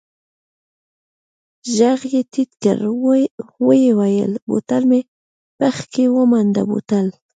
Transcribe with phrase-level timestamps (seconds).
[1.75, 2.77] ږغ يې ټيټ کړ
[3.65, 5.01] ويې ويل بوتل مې
[5.57, 7.07] پکښې ومنډه بوتل.